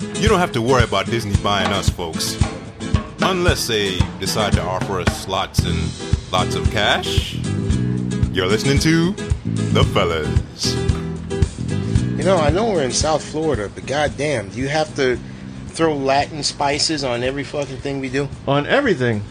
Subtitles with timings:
[0.00, 2.38] You don't have to worry about Disney buying us, folks.
[3.20, 7.34] Unless they decide to offer us lots and lots of cash.
[8.32, 9.12] You're listening to
[9.72, 10.74] The Fellas.
[12.16, 15.18] You know, I know we're in South Florida, but goddamn, do you have to
[15.68, 18.28] throw Latin spices on every fucking thing we do?
[18.46, 19.22] On everything.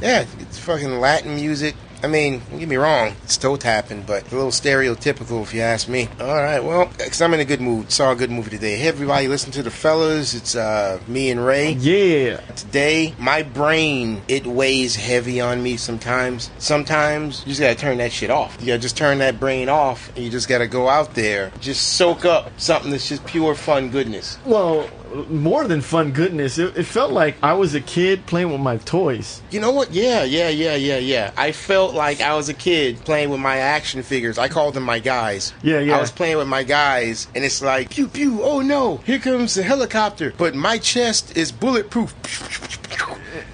[0.00, 1.74] Yeah, it's fucking Latin music.
[2.02, 5.60] I mean, don't get me wrong, it's toe tapping, but a little stereotypical if you
[5.60, 6.08] ask me.
[6.20, 7.90] All right, well, because I'm in a good mood.
[7.90, 8.76] Saw a good movie today.
[8.76, 10.34] Hey, everybody, listen to the fellas.
[10.34, 11.72] It's uh, me and Ray.
[11.72, 12.36] Yeah.
[12.54, 16.50] Today, my brain, it weighs heavy on me sometimes.
[16.58, 18.56] Sometimes you just gotta turn that shit off.
[18.60, 21.94] You gotta just turn that brain off and you just gotta go out there, just
[21.94, 24.38] soak up something that's just pure fun goodness.
[24.44, 24.88] Well,
[25.28, 28.76] more than fun goodness, it, it felt like I was a kid playing with my
[28.78, 29.42] toys.
[29.50, 29.92] You know what?
[29.92, 31.32] Yeah, yeah, yeah, yeah, yeah.
[31.36, 34.38] I felt like I was a kid playing with my action figures.
[34.38, 35.52] I called them my guys.
[35.62, 35.96] Yeah, yeah.
[35.96, 39.54] I was playing with my guys, and it's like, pew, pew, oh no, here comes
[39.54, 40.34] the helicopter.
[40.36, 42.14] But my chest is bulletproof.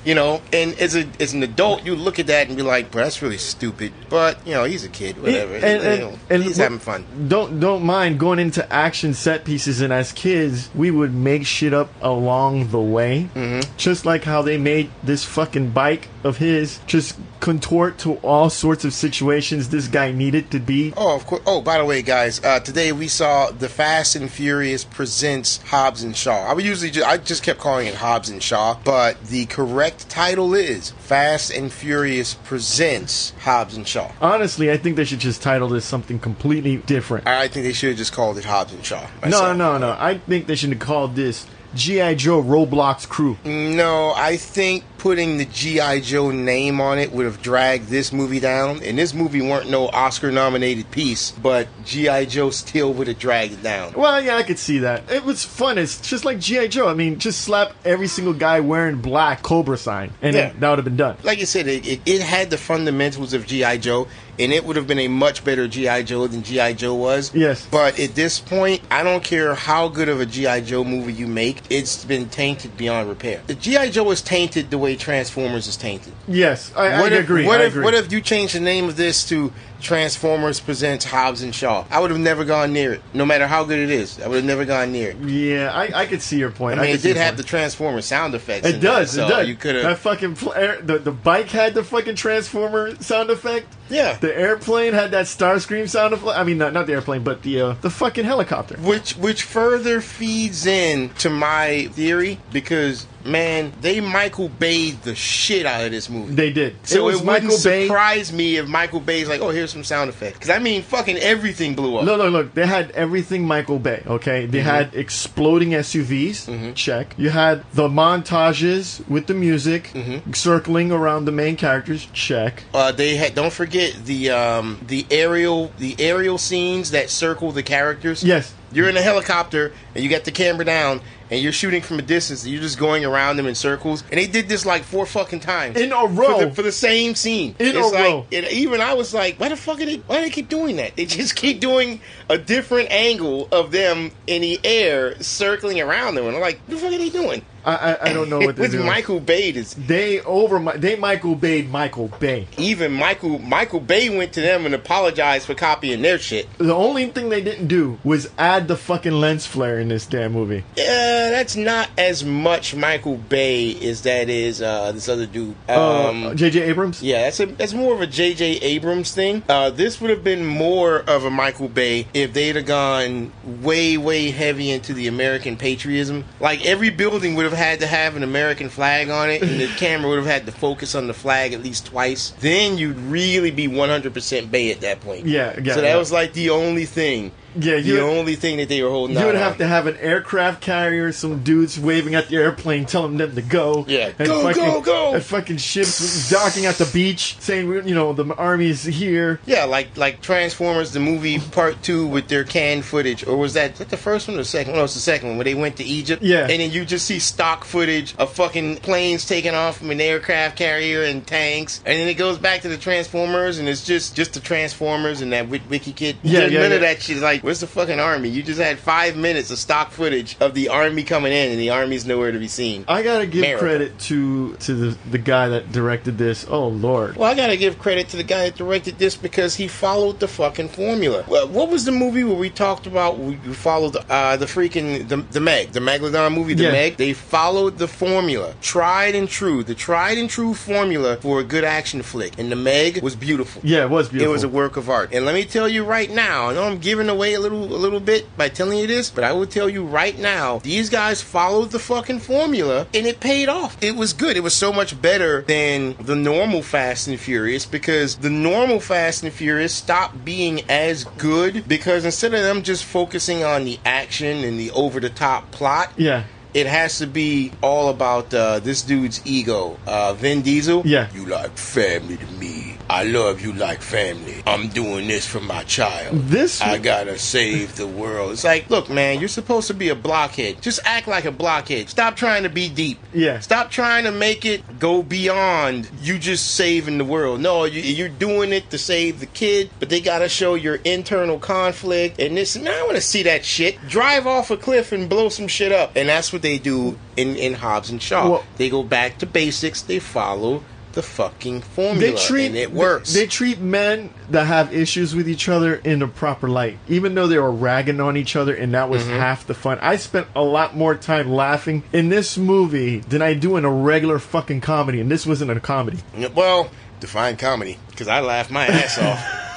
[0.05, 2.91] You know, and as a as an adult, you look at that and be like,
[2.91, 5.55] "Bro, that's really stupid." But you know, he's a kid, whatever.
[5.55, 7.05] And- and- You know, and he's having fun.
[7.29, 11.73] Don't don't mind going into action set pieces, and as kids, we would make shit
[11.75, 13.61] up along the way, mm-hmm.
[13.77, 18.85] just like how they made this fucking bike of his just contort to all sorts
[18.85, 20.93] of situations this guy needed to be.
[20.97, 21.43] Oh, of course.
[21.45, 26.05] Oh, by the way, guys, uh, today we saw the Fast and Furious presents Hobbs
[26.05, 26.47] and Shaw.
[26.49, 29.72] I would usually ju- I just kept calling it Hobbs and Shaw, but the correct
[30.09, 34.13] title is Fast and Furious presents Hobbs and Shaw.
[34.21, 37.27] Honestly, I think they should just title this something completely different.
[37.27, 39.01] I think they should have just called it Hobbs and Shaw.
[39.01, 39.57] No, myself.
[39.57, 39.97] no, no.
[39.99, 42.15] I think they should have called this G.I.
[42.17, 43.39] Joe Roblox Crew.
[43.45, 46.01] No, I think putting the G.I.
[46.01, 48.83] Joe name on it would have dragged this movie down.
[48.83, 52.27] And this movie weren't no Oscar nominated piece, but G.I.
[52.27, 53.95] Joe still would have dragged it down.
[53.95, 55.11] Well, yeah, I could see that.
[55.11, 55.79] It was fun.
[55.79, 56.69] It's just like G.I.
[56.69, 56.89] Joe.
[56.89, 60.49] I mean, just slap every single guy wearing black Cobra sign, and Yeah.
[60.49, 61.17] it- that would have been done.
[61.25, 63.79] like you said, it, it, it had the fundamentals of G.I.
[63.79, 64.07] Joe,
[64.39, 66.03] and it would have been a much better G.I.
[66.05, 66.73] Joe than G.I.
[66.75, 67.35] Joe was.
[67.35, 67.67] Yes.
[67.71, 70.63] But at this point, I don't care how good of a G.I.
[70.63, 73.43] Joe movie you make, it's been tainted beyond repair.
[73.47, 73.91] The G.I.
[73.91, 76.13] Joe is tainted the way Transformers is tainted.
[76.27, 77.47] Yes, I, I if, agree.
[77.47, 77.85] What I if agree.
[77.85, 81.85] what if you change the name of this to Transformers Presents Hobbs and Shaw?
[81.91, 84.21] I would have never gone near it, no matter how good it is.
[84.21, 85.17] I would have never gone near it.
[85.19, 86.79] Yeah, I, I could see your point.
[86.79, 87.39] I mean, could it did have point.
[87.39, 88.67] the Transformer sound effects.
[88.67, 89.11] It there, does.
[89.13, 89.49] so it does.
[89.49, 89.85] You could have.
[89.85, 93.67] That fucking pl- the the bike had the fucking transformer sound effect.
[93.93, 94.17] Yeah.
[94.17, 96.39] The airplane had that Starscream sound effect.
[96.39, 98.77] I mean, not, not the airplane, but the uh, the fucking helicopter.
[98.79, 105.67] which which further feeds in to my theory because man, they Michael Bayed the shit
[105.67, 106.35] out of this movie.
[106.35, 106.77] They did.
[106.87, 107.87] so it it, wouldn't Michael Bay.
[107.87, 110.39] surprise me if Michael Bay's like, oh, here's some sound effects.
[110.39, 112.05] Because I mean, fucking everything blew up.
[112.05, 112.55] Look, look, look.
[112.55, 114.47] They had everything Michael Bay, okay?
[114.47, 117.15] They had exploding SUVs, check.
[117.17, 119.93] You had the montages with the music
[120.33, 122.65] circling around the main characters, check.
[122.75, 127.63] Uh, they had don't forget the um, the aerial the aerial scenes that circle the
[127.63, 128.23] characters.
[128.25, 128.55] Yes.
[128.73, 131.01] You're in a helicopter and you got the camera down
[131.31, 132.43] and you're shooting from a distance.
[132.45, 134.03] And you're just going around them in circles.
[134.11, 136.39] And they did this like four fucking times In a for row.
[136.41, 137.55] the, for the same scene.
[137.59, 138.27] In it's a like, row.
[138.33, 139.97] And even I was like, why the fuck are they?
[139.97, 140.97] Why do they keep doing that?
[140.97, 146.27] They just keep doing a different angle of them in the air circling around them.
[146.27, 147.45] And I'm like, what the fuck are they doing?
[147.65, 148.87] I, I, I don't know what they're With doing.
[148.87, 152.49] Michael Bay is They over they Michael Bay Michael Bay.
[152.59, 156.49] even Michael Michael Bay went to them and apologized for copying their shit.
[156.59, 160.33] The only thing they didn't do was add the fucking lens flare in this damn
[160.33, 160.65] movie.
[160.77, 165.55] Yeah, that's not as much Michael Bay as that is uh, this other dude.
[165.69, 166.63] Uh, Um, J.J.
[166.63, 167.03] Abrams.
[167.03, 168.59] yeah, that's a that's more of a J.J.
[168.59, 169.43] Abrams thing.
[169.49, 173.97] Uh, this would have been more of a Michael Bay if they'd have gone way
[173.97, 176.25] way heavy into the American patriotism.
[176.41, 179.67] Like every building would have had to have an American flag on it, and the
[179.77, 182.31] camera would have had to focus on the flag at least twice.
[182.41, 185.27] Then you'd really be 100% Bay at that point.
[185.27, 185.97] Yeah, yeah, So that yeah.
[185.97, 187.33] was like the only thing.
[187.55, 189.17] Yeah, the only thing that they were holding.
[189.17, 189.41] You would on.
[189.41, 193.43] have to have an aircraft carrier, some dudes waving at the airplane, telling them to
[193.43, 193.85] go.
[193.89, 195.15] Yeah, and go, fucking, go, go.
[195.15, 199.41] And fucking ships docking at the beach, saying, you know, the army's here.
[199.47, 203.73] Yeah, like like Transformers the movie part two with their canned footage, or was that,
[203.73, 204.73] was that the first one or the second?
[204.73, 204.81] one?
[204.81, 206.23] No, it's the second one where they went to Egypt.
[206.23, 206.43] Yeah.
[206.43, 210.57] and then you just see stock footage of fucking planes taking off from an aircraft
[210.57, 214.35] carrier and tanks, and then it goes back to the Transformers, and it's just just
[214.35, 216.17] the Transformers and that Witwicky Kid.
[216.23, 216.77] Yeah, yeah, none yeah.
[216.77, 217.19] of that shit.
[217.19, 218.29] Like Where's the fucking army?
[218.29, 221.71] You just had five minutes of stock footage of the army coming in, and the
[221.71, 222.85] army's nowhere to be seen.
[222.89, 223.65] I gotta give America.
[223.65, 226.47] credit to to the the guy that directed this.
[226.49, 227.17] Oh lord.
[227.17, 230.29] Well, I gotta give credit to the guy that directed this because he followed the
[230.29, 231.25] fucking formula.
[231.29, 235.09] Well, what was the movie where we talked about we we followed uh, the freaking
[235.09, 236.73] the, the Meg, the Megalodon movie, the Yeah.
[236.73, 236.97] Meg?
[236.97, 241.65] They followed the formula, tried and true, the tried and true formula for a good
[241.65, 243.63] action flick, and the Meg was beautiful.
[243.65, 244.31] Yeah, it was beautiful.
[244.31, 245.11] It was a work of art.
[245.13, 247.77] And let me tell you right now, I know I'm giving away a little a
[247.77, 251.23] little bit by telling you this, but I will tell you right now, these guys
[251.23, 253.77] followed the fucking formula and it paid off.
[253.83, 254.37] It was good.
[254.37, 259.23] It was so much better than the normal Fast and Furious because the normal Fast
[259.23, 264.45] and Furious stopped being as good because instead of them just focusing on the action
[264.45, 266.25] and the over the top plot, yeah.
[266.55, 269.79] it has to be all about uh, this dude's ego.
[269.87, 270.83] Uh, Vin Diesel.
[270.85, 271.09] Yeah.
[271.15, 272.77] You like family to me.
[272.93, 274.43] I love you like family.
[274.47, 276.15] I'm doing this for my child.
[276.29, 278.33] This- I gotta save the world.
[278.33, 280.61] It's like, look, man, you're supposed to be a blockhead.
[280.61, 281.89] Just act like a blockhead.
[281.89, 282.99] Stop trying to be deep.
[283.15, 283.41] Yeah.
[283.41, 287.41] Stop trying to make it go beyond you just saving the world.
[287.41, 291.39] No, you, you're doing it to save the kid, but they gotta show your internal
[291.39, 292.57] conflict and this.
[292.59, 293.79] Man, I want to see that shit.
[293.89, 297.37] Drive off a cliff and blow some shit up, and that's what they do in
[297.37, 298.29] in Hobbs and Shaw.
[298.29, 299.81] Well- they go back to basics.
[299.81, 300.63] They follow
[300.93, 303.13] the fucking formula, They treat and it works.
[303.13, 307.15] They, they treat men that have issues with each other in a proper light, even
[307.15, 308.91] though they were ragging on each other, and that Mm-hmm.
[308.93, 309.79] was half the fun.
[309.81, 313.71] I spent a lot more time laughing in this movie than I do in a
[313.71, 315.99] regular fucking comedy, and this wasn't a comedy.
[316.35, 319.39] well, define comedy because I laughed my ass off.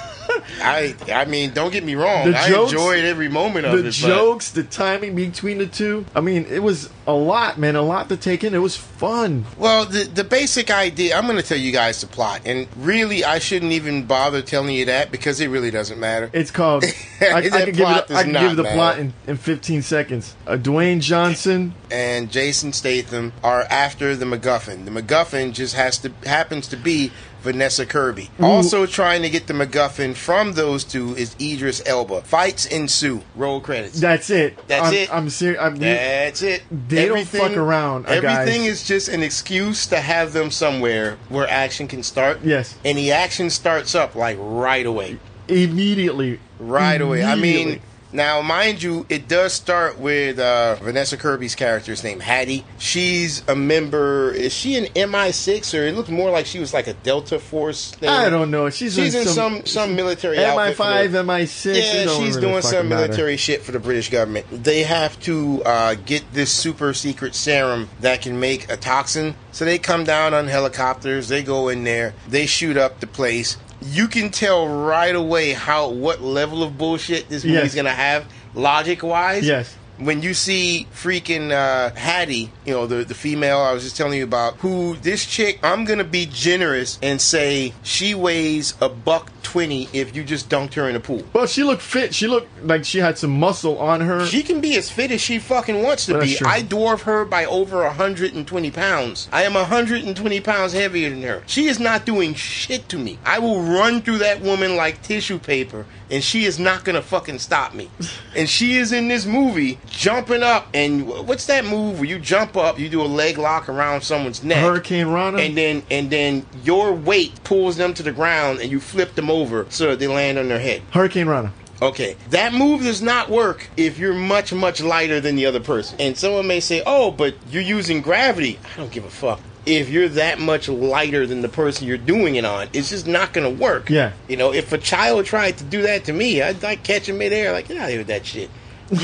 [0.62, 2.32] I I mean, don't get me wrong.
[2.32, 3.84] The I jokes- enjoyed every moment of The it.
[3.86, 6.06] but- jokes, the timing between the two.
[6.16, 8.54] I mean, it was a lot, man, a lot to take in.
[8.56, 9.46] It was fun.
[9.58, 11.16] Well, the the basic idea.
[11.18, 14.74] I'm going to tell you guys the plot, and really, I shouldn't even bother telling
[14.76, 16.30] you that because it really doesn't matter.
[16.34, 16.84] It's called.
[17.22, 18.12] I, I can give it.
[18.12, 18.76] I can give you the matter.
[18.76, 20.36] plot in, in 15 seconds.
[20.48, 21.74] Uh, Dwayne Johnson.
[21.92, 24.86] and Jason Statham are after the MacGuffin.
[24.86, 27.12] The MacGuffin just has to happens to be
[27.46, 28.30] Vanessa Kirby.
[28.42, 32.24] Also trying to get the MacGuffin from those two is Idris Elba.
[32.24, 33.22] Fights ensue.
[33.36, 34.00] Roll credits.
[34.00, 34.58] That's it.
[34.68, 35.14] That's I'm, it.
[35.14, 35.62] I'm serious.
[35.62, 36.64] I'm, That's it.
[36.90, 38.82] They don't fuck around, uh, Everything guys.
[38.82, 42.40] is just an excuse to have them somewhere where action can start.
[42.44, 42.76] Yes.
[42.84, 45.20] And the action starts up like right away.
[45.48, 46.40] immediately.
[46.60, 47.24] Right away.
[47.24, 47.80] I mean.
[48.13, 52.66] Now mind you, it does start with uh, Vanessa Kirby's character's name, Hattie.
[52.78, 54.31] She's a member.
[54.31, 57.92] Is she an MI6 or it looks more like she was like a Delta Force
[57.92, 58.10] thing?
[58.10, 58.69] I don't know.
[58.69, 61.75] She's, She's in some some military outfit for MI5, the- MI6.
[61.75, 63.07] yeah, she's really doing some matter.
[63.07, 64.46] military shit for the British government.
[64.51, 69.36] They have to uh, get this super secret serum that can make a toxin.
[69.51, 71.30] So they come down on helicopters.
[71.30, 72.13] They go in there.
[72.28, 73.58] They shoot up the place.
[73.81, 77.75] You can tell right away how what level of bullshit this movie's Yes.
[77.75, 79.45] gonna have, logic wise.
[79.45, 79.75] Yes.
[79.98, 84.18] When you see freaking uh, Hattie, you know the the female I was just telling
[84.18, 89.31] you about, who this chick, I'm gonna be generous and say she weighs a buck
[89.46, 91.24] twenty if you just dunked her in a pool.
[91.34, 92.14] Well, she looked fit.
[92.16, 94.26] She looked like she had some muscle on her.
[94.26, 96.36] She can be as fit as she fucking wants to That's be.
[96.36, 96.48] true.
[96.48, 99.30] I dwarf her by over 120 pounds.
[99.32, 101.44] I am 120 pounds heavier than her.
[101.46, 103.20] She is not doing shit to me.
[103.24, 107.40] I will run through that woman like tissue paper, and she is not gonna fucking
[107.40, 107.90] stop me.
[108.36, 112.58] and she is in this movie jumping up, and what's that move where you jump
[112.58, 115.46] up, you do a leg lock around someone's neck, Hurricanrana.
[115.46, 119.30] and then and then your weight pulls them to the ground, and you flip them
[119.30, 119.35] over
[119.70, 120.82] so that they land on their head.
[120.92, 121.52] Hurricanrana.
[121.82, 126.00] Okay, that move does not work if you're much, much lighter than the other person.
[126.00, 128.60] And someone may say, oh, but you're using gravity.
[128.74, 129.42] I don't give a fuck.
[129.65, 133.34] If you're that much lighter than the person you're doing it on, it's just not
[133.34, 133.89] going to work.
[133.89, 134.13] Yeah.
[134.30, 137.18] You know, if a child tried to do that to me, I'd like catch him
[137.18, 138.50] midair, like, get out of here with that shit.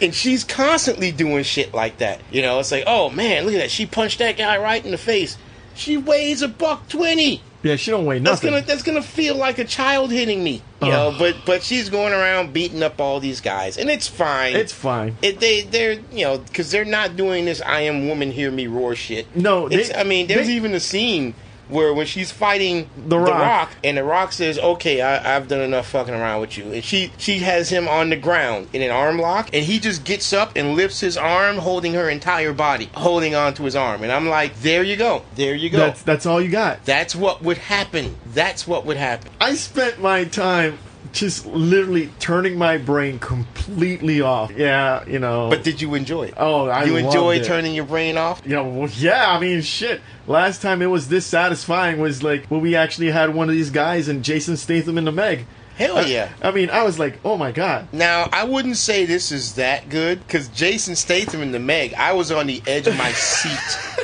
[0.00, 2.20] and she's constantly doing shit like that.
[2.30, 3.70] You know, it's like, oh man, look at that.
[3.70, 5.36] She punched that guy right in the face.
[5.74, 7.42] She weighs a buck twenty.
[7.66, 8.50] Yeah, she don't weigh nothing.
[8.52, 11.14] That's gonna that's gonna feel like a child hitting me, you know.
[11.18, 14.54] But but she's going around beating up all these guys, and it's fine.
[14.56, 15.16] It's fine.
[15.22, 18.66] it, they they're you know because they're not doing this "I am woman, hear me
[18.66, 19.26] roar" shit.
[19.36, 21.34] No, they- I mean there's they- even a scene
[21.68, 23.70] where when she's fighting The Rock.
[23.82, 27.12] and the Rock says, "Okay, I, I've done enough fucking around with you," and she
[27.18, 30.52] she has him on the ground in an arm lock, and he just gets up
[30.56, 34.60] and lifts his arm, holding her entire body, holding onto his arm, and I'm like,
[34.60, 36.84] "There you go, there you go." That's that's all you got.
[36.84, 38.16] That's what would happen.
[38.32, 39.30] That's what would happen.
[39.40, 40.78] I spent my time
[41.16, 44.52] just literally turning my brain completely off.
[44.56, 45.48] Yeah, you know.
[45.50, 46.34] But did you enjoy it?
[46.36, 47.44] oh, I you enjoy it.
[47.44, 48.44] turning your brain off?
[48.46, 50.00] Know, well, yeah, I mean, shit.
[50.26, 53.70] Last time it was this satisfying was like when we actually had one of these
[53.70, 55.46] guys and Jason Statham in the Meg.
[55.76, 56.32] Hell yeah.
[56.40, 57.88] I mean, I was like, oh my god.
[57.92, 62.12] Now, I wouldn't say this is that good because Jason Statham in the Meg, I
[62.14, 63.95] was on the edge of my seat.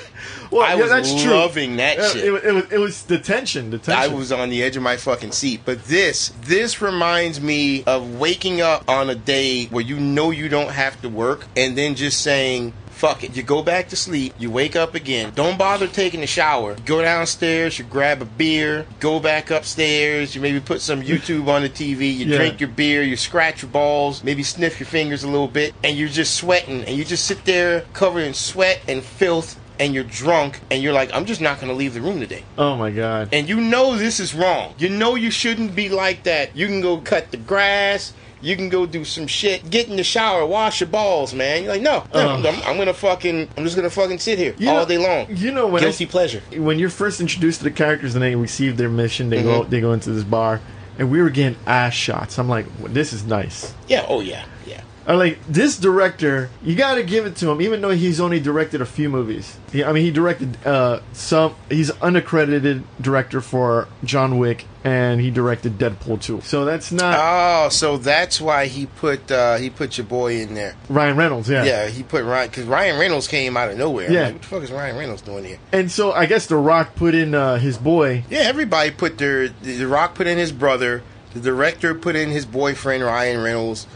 [0.53, 1.33] Well, I yeah, was that's true.
[1.33, 2.25] loving that shit.
[2.27, 3.71] It, wa- it was it was the tension.
[3.71, 4.19] The I tension.
[4.19, 5.63] was on the edge of my fucking seat.
[5.65, 10.49] But this, this reminds me of waking up on a day where you know you
[10.49, 13.35] don't have to work and then just saying, fuck it.
[13.37, 15.33] You go back to sleep, you wake up again.
[15.35, 16.73] Don't bother taking a shower.
[16.77, 21.49] You go downstairs, you grab a beer, go back upstairs, you maybe put some YouTube
[21.49, 22.37] on the TV, you Yeah.
[22.37, 25.97] drink your beer, you scratch your balls, maybe sniff your fingers a little bit, and
[25.97, 29.59] you're just sweating and you just sit there covered in sweat and filth.
[29.83, 32.77] And you're drunk, and you're like, I'm just not gonna leave the room today oh
[32.77, 33.31] my god.
[33.33, 34.75] and you know this is wrong.
[34.79, 36.57] You know you shouldn't be like that.
[36.57, 38.13] You can go cut the grass.
[38.41, 39.71] You can go do some shit.
[39.71, 41.63] Get in the shower, wash your balls, man.
[41.63, 42.47] You're like, no, no, Ugh.
[42.47, 45.27] I'm, I'm gonna fucking, I'm just gonna fucking sit here all know- day long.
[45.37, 46.43] You know when Guilty I, pleasure.
[46.57, 49.47] when you're first introduced to the characters and they receive their mission, they Mm-hmm.
[49.63, 50.61] go they go into this bar,
[50.99, 52.39] and we were getting ass shots.
[52.39, 53.75] I'm like, this is nice.
[53.89, 54.05] Yeah.
[54.09, 54.45] Oh yeah.
[54.67, 54.81] Yeah.
[55.07, 56.51] Like this director.
[56.63, 59.59] You got to give it to him, even though he's only directed a few movies.
[59.73, 61.55] He, I mean, he directed uh, some.
[61.69, 66.43] He's unaccredited director for John Wick, and he directed Deadpool 2.
[66.43, 70.55] So that's not Oh, so that's why he put uh he put your boy in
[70.55, 70.77] there.
[70.89, 71.49] Ryan Reynolds.
[71.49, 71.65] Yeah.
[71.65, 74.11] Yeah, he put Ryan because Ryan Reynolds came out of nowhere.
[74.11, 74.25] Yeah.
[74.25, 75.59] like, what the fuck is Ryan Reynolds doing here?
[75.73, 78.25] And so I guess The Rock put in uh, his boy.
[78.31, 81.03] Yeah, everybody put their the Rock put in his brother.
[81.35, 83.87] The director put in his boyfriend Ryan Reynolds.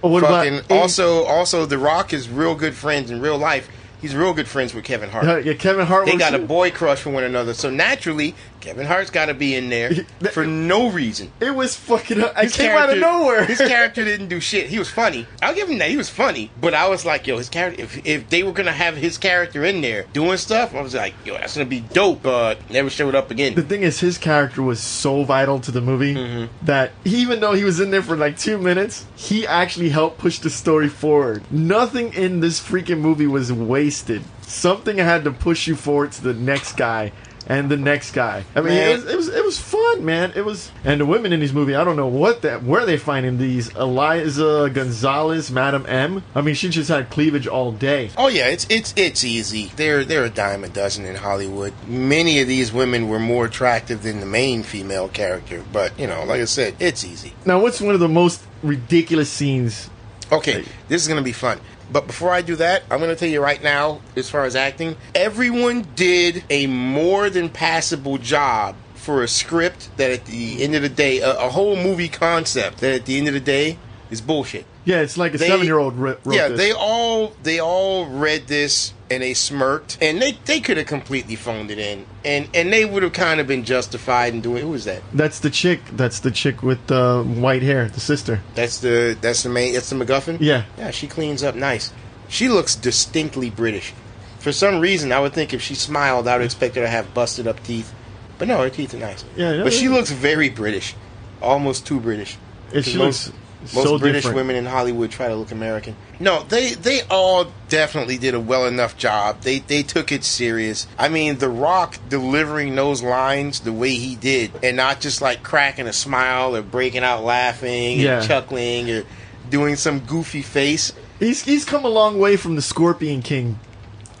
[0.00, 3.68] What fucking about also also the rock is real good friends in real life.
[4.00, 5.44] He's real good friends with kevin hart.
[5.44, 6.06] Yeah, Kevin Hart.
[6.06, 7.52] they got a boy crush for one another.
[7.52, 9.90] So naturally kevin hart's got to be in there
[10.32, 12.22] for no reason It was fucking.
[12.22, 13.44] I His came out of nowhere.
[13.44, 16.50] his character didn't do shit he was funny i'll give him that he was funny
[16.60, 19.64] but i was like yo his character if, if they were gonna have his character
[19.64, 23.14] in there doing stuff i was like yo that's gonna be dope but never showed
[23.14, 23.54] up again.
[23.54, 26.66] the thing is, his character was so vital to the movie Mm-hmm.
[26.66, 30.38] that even though he was in there for like two minutes, he actually helped push
[30.40, 31.42] the story forward.
[31.50, 34.22] Nothing in this freaking movie was wasted.
[34.42, 37.12] Something had to push you forward to the next guy
[37.50, 38.44] and the next guy.
[38.54, 40.32] I mean, it was, it was it was fun, man.
[40.36, 42.96] It was, and the women in this movie, I don't know what that where they
[42.96, 46.22] finding these Eiza Gonzalez, Madame M.
[46.36, 48.10] I mean, she just had cleavage all day.
[48.16, 49.72] Oh yeah, it's it's it's easy.
[49.74, 51.72] They're they're a dime a dozen in Hollywood.
[51.88, 56.22] Many of these women were more attractive than the main female character, but you know,
[56.22, 57.32] like I said, it's easy.
[57.44, 59.90] Now, what's one of the most ridiculous scenes?
[60.30, 61.58] Okay, this is gonna be fun.
[61.92, 64.96] But before I do that, I'm gonna tell you right now, as far as acting,
[65.14, 70.82] everyone did a more than passable job for a script that at the end of
[70.82, 73.78] the day, a, a whole movie concept that at the end of the day
[74.10, 74.64] is bullshit.
[74.84, 76.58] Yeah, it's like a They- seven-year-old wrote yeah, this.
[76.58, 81.36] they all they all read this and they smirked, and they they could have completely
[81.36, 84.62] phoned it in, and and they would have kind of been justified in doing.
[84.62, 85.02] Who was that?
[85.12, 85.80] That's the chick.
[85.92, 88.40] That's the chick with the white hair, the sister.
[88.54, 89.74] That's the that's the main.
[89.74, 90.38] That's the MacGuffin.
[90.40, 90.64] Yeah.
[90.78, 90.90] yeah.
[90.90, 91.92] She cleans up nice.
[92.28, 93.92] She looks distinctly British.
[94.38, 97.12] For some reason, I would think if she smiled, I would expect her to have
[97.12, 97.92] busted up teeth,
[98.38, 99.22] but no, her teeth are nice.
[99.36, 100.94] Yeah, yeah, but she looks very British,
[101.42, 102.38] almost too British.
[102.72, 104.36] She most, looks most so British different.
[104.36, 105.94] women in Hollywood try to look American.
[106.18, 109.42] No, they they all definitely did a well enough job.
[109.42, 110.86] They they took it serious.
[110.98, 115.42] I mean, The Rock delivering those lines the way he did, and not just like
[115.42, 118.18] cracking a smile or breaking out laughing Yeah.
[118.20, 119.04] and chuckling or
[119.50, 120.92] doing some goofy face.
[121.18, 123.58] He's he's come a long way from the Scorpion King.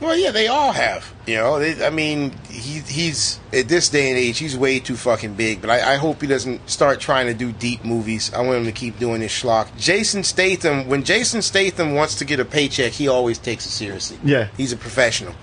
[0.00, 1.12] Well, yeah, they all have.
[1.26, 4.96] You know, they, I mean, he, he's at this day and age, he's way too
[4.96, 5.60] fucking big.
[5.60, 8.32] But I, I hope he doesn't start trying to do deep movies.
[8.32, 9.68] I want him to keep doing this schlock.
[9.76, 14.18] Jason Statham, when Jason Statham wants to get a paycheck, he always takes it seriously.
[14.24, 14.48] Yeah.
[14.56, 15.34] he's a professional.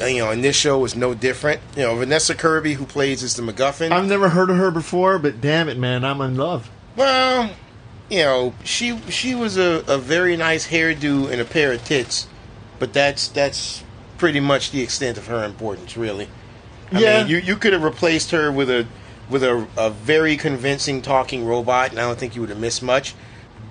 [0.00, 1.60] Uh, You know, and this show is no different.
[1.76, 3.92] You know, Vanessa Kirby, who plays as the MacGuffin.
[3.92, 6.70] I've never heard of her before, but damn it, man, I'm in love.
[6.96, 7.50] Well,
[8.10, 12.26] you know, she she was a, a very nice hairdo and a pair of tits,
[12.78, 13.82] but that's that's
[14.22, 16.28] pretty much the extent of her importance, really.
[16.92, 17.18] I Yeah.
[17.22, 18.86] mean, you you could have replaced her with a
[19.28, 22.84] with a, a very convincing talking robot, and I don't think you would have missed
[22.84, 23.16] much.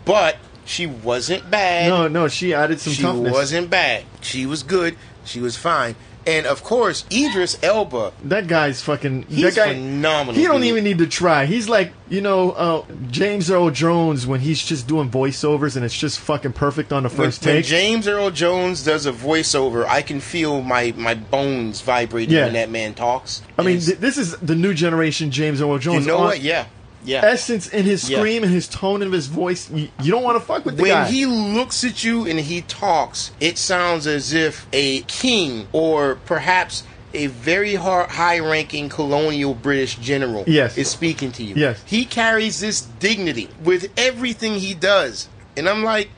[0.03, 1.87] But she wasn't bad.
[1.87, 3.31] No, no, she added some she toughness.
[3.31, 4.03] wasn't bad.
[4.19, 4.97] She was good.
[5.23, 5.95] She was fine.
[6.27, 8.13] And of course, Idris Elba.
[8.25, 9.23] That guy's fucking.
[9.23, 10.69] He's that guy, phenomenal, He don't dude.
[10.69, 11.45] even need to try.
[11.47, 15.97] He's like, you know, uh, James Earl Jones when he's just doing voiceovers and it's
[15.97, 17.65] just fucking perfect on the When, first when take.
[17.65, 22.43] James Earl Jones does a voiceover, I can feel my, my bones vibrating Yeah.
[22.45, 23.41] when that man talks.
[23.57, 26.05] I mean, th- this is the new generation James Earl Jones.
[26.05, 26.41] you know On- what?
[26.41, 26.65] Yeah,
[27.03, 27.21] yeah.
[27.25, 28.17] Essence in his Yeah.
[28.19, 29.69] scream and his tone of his voice.
[29.71, 31.07] You, you don't want to fuck with the when guy.
[31.09, 36.83] he looks at you and he talks, it sounds as if a king or perhaps
[37.13, 40.77] a very high ranking colonial British general Yes.
[40.77, 41.55] is speaking to you.
[41.55, 41.81] Yes.
[41.85, 45.27] He carries this dignity with everything he does.
[45.57, 46.09] And I'm like,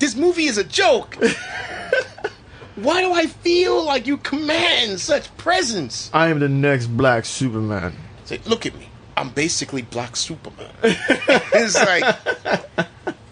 [0.00, 1.16] this movie is a joke.
[2.76, 6.10] Why do I feel like you command such presence?
[6.12, 7.94] I am the next Black Superman.
[8.24, 8.87] Say, look at me.
[9.18, 10.70] I'm basically Black Superman.
[10.82, 12.16] it's like,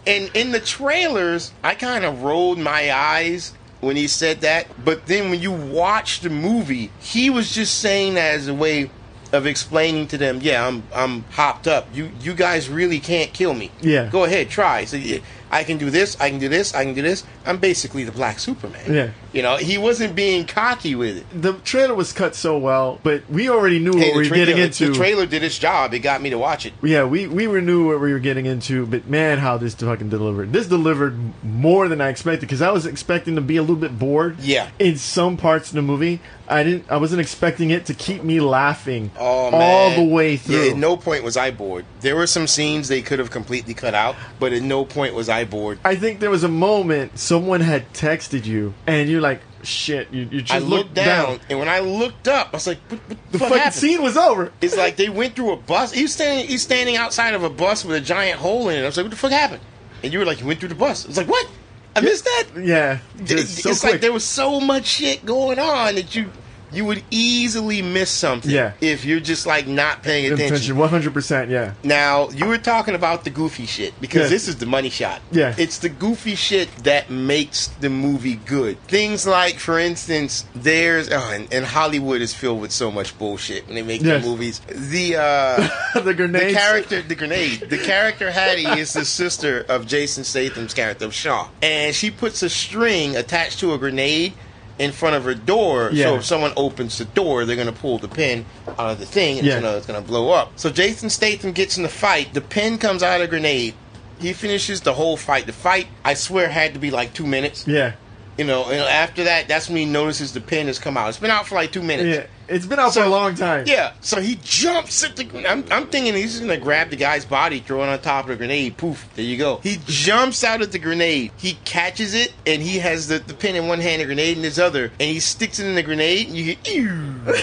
[0.06, 4.66] and in the trailers, I kind of rolled my eyes when he said that.
[4.84, 8.90] But then when you watch the movie, he was just saying that as a way
[9.32, 11.88] of explaining to them, yeah, I'm I'm hopped up.
[11.94, 13.70] You you guys really can't kill me.
[13.80, 14.08] Yeah.
[14.10, 14.84] Go ahead, try.
[14.84, 15.18] So yeah,
[15.50, 17.24] I can do this, I can do this, I can do this.
[17.46, 18.92] I'm basically the Black Superman.
[18.92, 19.10] Yeah.
[19.32, 21.42] You know, he wasn't being cocky with it.
[21.42, 24.56] The trailer was cut so well, but we already knew Hey, what we were getting
[24.58, 24.88] into.
[24.88, 25.92] the trailer did its job.
[25.92, 26.72] It got me to watch it.
[26.82, 30.52] yeah, we we knew what we were getting into, but man, how this fucking delivered.
[30.52, 33.98] This delivered more than I expected because I was expecting to be a little bit
[33.98, 34.38] bored.
[34.40, 34.70] Yeah.
[34.78, 36.90] In some parts of the movie, I didn't.
[36.90, 40.64] I wasn't expecting it to keep me laughing Oh, all the way through.
[40.64, 41.84] Yeah, at no point was I bored.
[42.00, 45.28] There were some scenes they could have completely cut out, but at no point was
[45.28, 45.78] I bored.
[45.84, 50.28] I think there was a moment someone had texted you, and you're like, "Shit!" You,
[50.30, 53.00] you just I looked looked down, and when I looked up, I was like, "What,
[53.08, 54.52] what The fuck fucking happened?" scene was over.
[54.60, 55.92] It's like they went through a bus.
[55.92, 56.46] He's standing.
[56.46, 58.82] He's standing outside of a bus with a giant hole in it.
[58.82, 59.60] I was like, "What the fuck happened?"
[60.02, 61.46] And you were like, "You went through the bus." I was like, "What?
[61.94, 63.92] I missed that." Yeah, It- so it's quick.
[63.94, 66.30] like there was so much shit going on that you
[66.72, 68.50] you would easily miss something.
[68.50, 68.72] Yeah.
[68.80, 70.46] If you're just like not paying attention.
[70.54, 71.50] attention, one hundred percent.
[71.50, 74.28] Yeah, Now you were talking about the goofy shit because Yeah.
[74.28, 75.20] this is the money shot.
[75.30, 75.54] Yeah.
[75.56, 78.80] it's the goofy shit that makes the movie good.
[78.84, 83.66] Things like, for instance, there's oh, and, and Hollywood is filled with so much bullshit
[83.66, 84.22] when they make Yes.
[84.22, 84.60] their movies.
[84.68, 85.16] The
[85.94, 86.46] uh, the grenades.
[86.46, 91.14] the character, the grenade, the character Hattie is the sister of Jason Statham's character of
[91.14, 94.32] Shaw, and she puts a string attached to a grenade
[94.78, 95.90] in front of her door.
[95.92, 96.04] Yeah.
[96.06, 98.44] So if someone opens the door, they're gonna pull the pin
[98.78, 99.54] out of the thing, and Yeah.
[99.54, 100.52] it's, gonna, it's gonna blow up.
[100.56, 102.34] So Jason Statham gets in the fight.
[102.34, 103.74] The pin comes out of the grenade.
[104.20, 105.46] He finishes the whole fight.
[105.46, 107.66] The fight, I swear, had to be like two minutes.
[107.66, 107.92] Yeah,
[108.38, 111.08] You know, and after that, that's when he notices the pin has come out.
[111.08, 112.16] It's been out for like two minutes.
[112.18, 112.54] yeah.
[112.54, 113.64] It's been out for a long time.
[113.66, 115.48] Yeah, so he jumps at the.
[115.50, 118.28] I'm, I'm thinking he's just gonna grab the guy's body, throw it on top of
[118.28, 118.76] the grenade.
[118.76, 119.56] Poof, there you go.
[119.64, 121.32] He jumps out at the grenade.
[121.38, 124.44] He catches it, and he has the, the pin in one hand, the grenade in
[124.44, 126.56] his other, and he sticks it in the grenade, and you hear.
[126.66, 127.20] "Ew."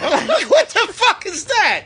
[0.00, 0.67] I'm like, what
[1.38, 1.84] is that?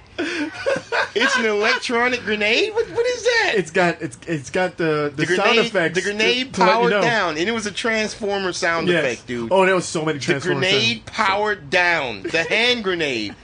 [1.14, 2.72] It's an electronic grenade.
[2.74, 3.52] What, what is that?
[3.56, 5.66] It's got it's it's got the the, the sound grenade.
[5.66, 5.94] effects.
[5.96, 7.00] The to- grenade to you powered know.
[7.02, 9.04] down, and it was a transformer sound Yes.
[9.04, 9.52] effect, dude.
[9.52, 10.60] Oh, there was so many transformers.
[10.62, 10.82] The transformers.
[10.84, 12.22] grenade powered down.
[12.22, 13.34] The hand grenade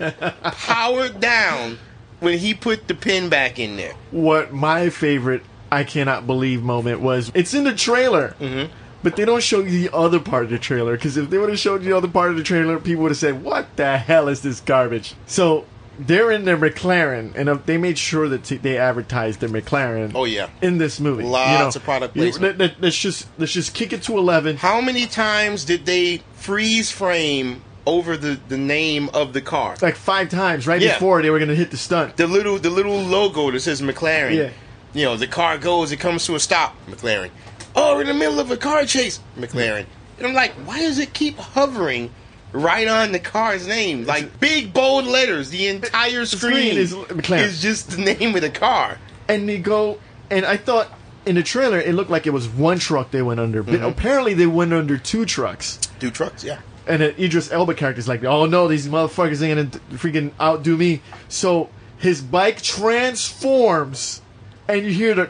[0.42, 1.78] powered down
[2.20, 3.94] when he put the pin back in there.
[4.10, 8.34] What my favorite I cannot believe moment was it's in the trailer.
[8.40, 8.72] Mm-hmm.
[9.00, 11.50] But they don't show you the other part of the trailer because if they would
[11.50, 13.96] have showed you the other part of the trailer, people would have said, "What the
[13.96, 15.66] hell is this garbage?" So
[15.98, 20.12] they're in their McLaren, and uh, they made sure that t- they advertised their McLaren.
[20.14, 20.48] Oh, yeah.
[20.62, 22.58] in this movie, Lots of product you- placement.
[22.58, 24.56] let, us just let's just kick it to eleven.
[24.56, 29.76] How many times did they freeze frame over the, the name of the car?
[29.82, 30.94] Like five times right Yeah.
[30.94, 32.16] before they were gonna hit the stunt.
[32.16, 34.34] The little the little logo that says McLaren.
[34.36, 34.50] Yeah.
[34.94, 37.30] You know, the car goes, it comes to a stop, McLaren.
[37.76, 39.84] Oh, we're in the middle of a car chase, McLaren.
[40.16, 42.10] And I'm like, why does it keep hovering
[42.52, 44.04] right on the car's name?
[44.06, 48.98] Like big bold letters, the entire screen, is is just the name of the car.
[49.28, 49.98] and they go
[50.30, 50.88] and I thought
[51.26, 53.84] in the trailer it looked like it was one truck they went under, but Mm-hmm.
[53.84, 55.78] apparently they went under two trucks.
[56.00, 56.60] Two trucks, yeah.
[56.86, 61.02] And then Idris Elba character's like, oh no, these motherfuckers ain't gonna freaking outdo me.
[61.28, 64.22] So his bike transforms,
[64.68, 65.28] and you hear the,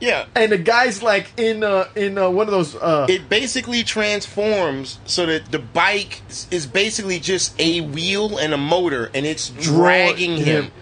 [0.00, 0.26] Yeah.
[0.34, 4.98] and the guy's like in uh in uh, one of those uh It basically transforms
[5.06, 9.48] so that the bike is- is basically just a wheel and a motor, and it's
[9.48, 10.72] dragging him him.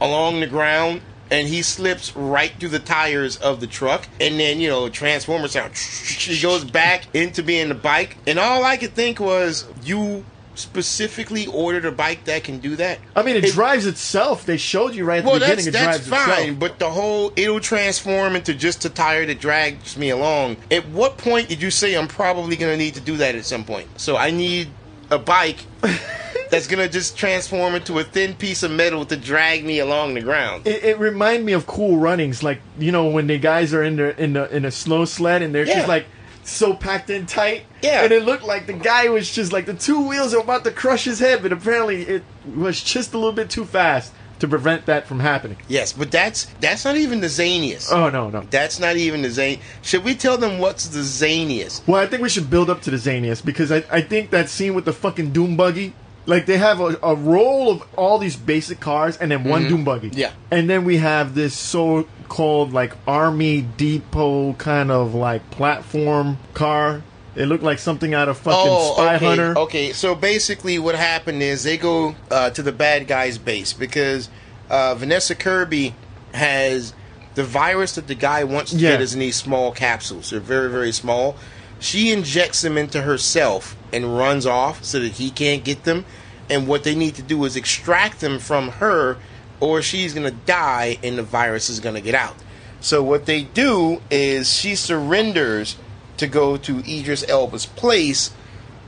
[0.00, 1.02] along the ground.
[1.32, 5.46] And he slips right through the tires of the truck, and then you know, transformer
[5.46, 5.74] sound.
[5.76, 10.24] He goes back into being the bike, and all I could think was, you
[10.60, 12.98] specifically ordered a bike that can do that.
[13.16, 14.46] I mean, it, drives itself.
[14.46, 15.68] They showed you right at Well, the that's beginning.
[15.68, 16.58] It that's drives fine, itself.
[16.60, 20.56] but the whole it'll transform into just a tire that drags me along.
[20.70, 23.44] At what point did you say I'm probably going to need to do that at
[23.44, 23.88] some point?
[24.00, 24.68] So I need
[25.10, 25.64] a bike
[26.50, 30.14] that's going to just transform into a thin piece of metal to drag me along
[30.14, 30.66] the ground.
[30.66, 33.96] It, it reminded me of Cool Runnings, like you know when the guys are in
[33.96, 35.76] the in the in a slow sled and they're Yeah.
[35.76, 36.06] just like
[36.42, 37.64] so packed in tight.
[37.82, 38.02] Yeah.
[38.02, 40.70] and it looked like the guy was just like the two wheels are about to
[40.70, 42.22] crush his head, but apparently it
[42.54, 44.12] was just a little bit too fast.
[44.40, 45.58] to prevent that from happening.
[45.68, 47.92] Yes, but that's that's not even the zaniest.
[47.92, 48.40] Oh no, no.
[48.50, 49.60] That's not even the zane.
[49.82, 51.86] Should we tell them what's the zaniest?
[51.86, 54.48] Well, I think we should build up to the zaniest because I, I think that
[54.48, 55.92] scene with the fucking dune buggy,
[56.30, 59.84] like they have a, a roll of all these basic cars and then one dune
[59.84, 60.10] buggy.
[60.10, 60.18] Mm-hmm.
[60.18, 60.32] Yeah.
[60.50, 67.02] And then we have this so called like army depot kind of like platform car.
[67.34, 68.60] It looked like something out of fucking
[68.94, 69.24] Spy Oh, okay.
[69.26, 69.58] Hunter.
[69.58, 74.28] Okay, so basically, what happened is they go uh, to the bad guy's base because
[74.68, 75.94] uh, Vanessa Kirby
[76.34, 76.92] has
[77.36, 78.90] the virus that the guy wants to Yeah.
[78.92, 80.30] get is in these small capsules.
[80.30, 81.36] They're very, very small.
[81.78, 86.04] She injects them into herself and runs off so that he can't get them.
[86.50, 89.16] And what they need to do is extract them from her,
[89.60, 92.34] or she's gonna die and the virus is gonna get out.
[92.80, 95.76] So what they do is she surrenders
[96.16, 98.30] to go to Idris Elba's place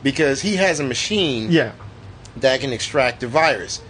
[0.03, 1.73] because he has a machine Yeah.
[2.37, 3.81] that can extract the virus.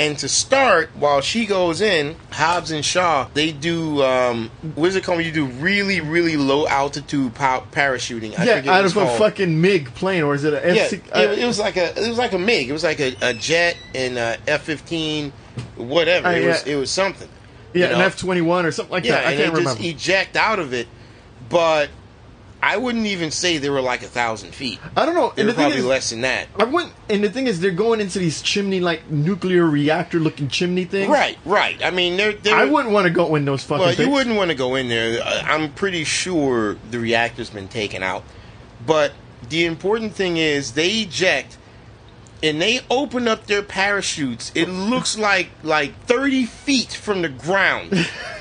[0.00, 4.96] And to start, while she goes in, Hobbs and Shaw, they do um, what is
[4.96, 5.22] it called?
[5.22, 8.38] You do really, really low altitude pa- parachuting.
[8.38, 10.92] I Yeah, out of a fucking MiG plane, or is it a Yeah, F?
[10.94, 12.70] it, it was like a it was like a MiG.
[12.70, 15.34] It was like a, a jet and a F fifteen,
[15.76, 16.28] whatever.
[16.28, 16.72] Uh, it was yeah.
[16.72, 17.28] it was something.
[17.74, 18.00] yeah, you an?
[18.00, 19.26] F twenty one or something like Yeah, that.
[19.26, 19.78] I and can't remember.
[19.78, 20.88] just eject out of it,
[21.50, 21.90] but
[22.62, 24.78] I wouldn't even say they were like a thousand feet.
[24.96, 25.32] I don't know.
[25.34, 26.48] They And were the thing probably is, less than that.
[26.58, 26.92] I wouldn't.
[27.08, 31.08] And the thing is, they're going into these chimney like nuclear reactor looking chimney things.
[31.10, 31.82] Right, right.
[31.82, 34.06] I mean, they're, they're I wouldn't want to go in those fucking Well, things.
[34.06, 35.22] you wouldn't want to go in there.
[35.22, 38.24] I'm pretty sure the reactor's been taken out.
[38.86, 39.12] But
[39.48, 41.56] the important thing is they eject
[42.42, 44.52] and they open up their parachutes.
[44.54, 48.08] It looks like like 30 feet from the ground.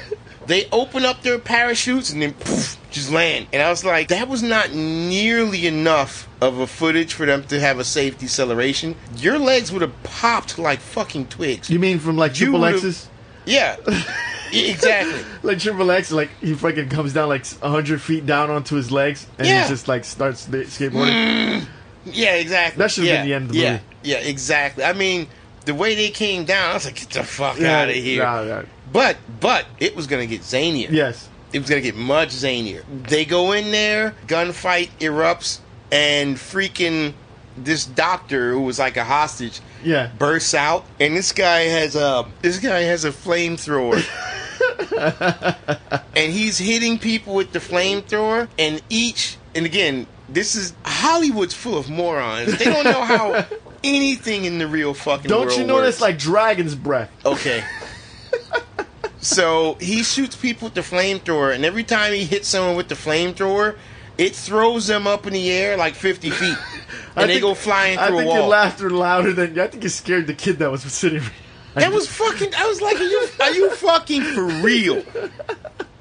[0.50, 3.48] they open up their parachutes and then poof, just land.
[3.54, 7.60] And I was like, that was not nearly enough of a footage for them to
[7.60, 8.96] have a safe deceleration.
[9.18, 11.70] Your legs would have popped like fucking twigs.
[11.70, 13.08] You mean from like You Triple X's?
[13.46, 13.78] Yeah.
[14.52, 15.24] Exactly.
[15.44, 19.28] Like Triple X, like he fucking comes down like hundred feet down onto his legs,
[19.38, 19.64] and Yeah.
[19.64, 21.62] he just like starts the skateboarding.
[21.62, 21.66] Mm.
[22.06, 22.80] Yeah, exactly.
[22.80, 23.84] That should've yeah, been the end of the yeah, movie.
[24.04, 24.84] Yeah, exactly.
[24.84, 25.28] I mean,
[25.66, 28.24] the way they came down, I was like, get the fuck Yeah, out of here.
[28.24, 28.64] nah, nah.
[28.92, 30.90] But, but it was gonna get zanier.
[30.90, 31.28] Yes.
[31.54, 32.84] It was gonna get much zanier.
[33.08, 35.60] They go in there, gunfight erupts,
[35.92, 37.14] and freaking
[37.58, 40.10] this doctor who was like a hostage Yeah.
[40.18, 44.04] bursts out, and this guy has a this guy has a flamethrower.
[46.16, 51.78] and he's hitting people with the flamethrower, and each and again, this is Hollywood's full
[51.78, 52.58] of morons.
[52.58, 53.46] They don't know how
[53.84, 55.86] anything in the real fucking Don't you know works.
[55.88, 57.10] that's like dragon's breath?
[57.26, 57.64] Okay.
[59.22, 62.96] so he shoots people with the flamethrower, and every time he hits someone with the
[62.96, 63.78] flamethrower,
[64.18, 66.58] it throws them up in the air like 50 feet.
[67.16, 69.68] And I they think- go flying I through think a your laughter louder than I
[69.68, 71.24] think you scared the kid that was sitting.
[71.74, 72.54] That was fucking.
[72.56, 75.04] I was like, are you, are you fucking for real?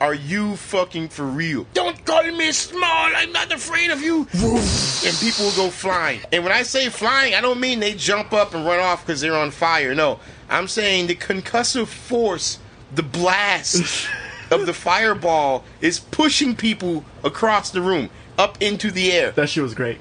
[0.00, 1.66] Are you fucking for real?
[1.74, 2.82] Don't call me small.
[3.16, 4.28] I'm not afraid of you.
[4.32, 6.20] and people will go flying.
[6.30, 9.20] And when I say flying, I don't mean they jump up and run off because
[9.20, 9.94] they're on fire.
[9.94, 12.58] No, I'm saying the concussive force,
[12.94, 14.08] the blast
[14.50, 19.62] of the fireball is pushing people across the room up into the air That shit
[19.62, 19.98] was great.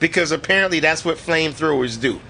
[0.00, 2.20] because apparently that's what flamethrowers do.